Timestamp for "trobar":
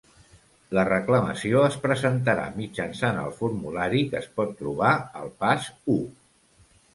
4.63-4.95